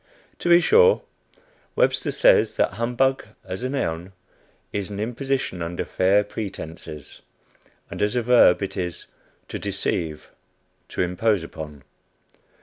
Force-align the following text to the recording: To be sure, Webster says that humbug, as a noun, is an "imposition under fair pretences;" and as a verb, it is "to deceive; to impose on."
To 0.39 0.49
be 0.49 0.59
sure, 0.59 1.03
Webster 1.75 2.09
says 2.09 2.55
that 2.55 2.73
humbug, 2.73 3.23
as 3.45 3.61
a 3.61 3.69
noun, 3.69 4.13
is 4.73 4.89
an 4.89 4.99
"imposition 4.99 5.61
under 5.61 5.85
fair 5.85 6.23
pretences;" 6.23 7.21
and 7.87 8.01
as 8.01 8.15
a 8.15 8.23
verb, 8.23 8.63
it 8.63 8.75
is 8.75 9.05
"to 9.47 9.59
deceive; 9.59 10.31
to 10.89 11.01
impose 11.03 11.45
on." 11.53 11.83